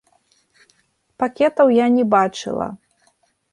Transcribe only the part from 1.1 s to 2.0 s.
Пакетаў я